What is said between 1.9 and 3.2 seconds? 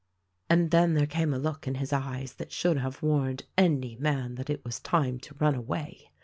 eyes that should have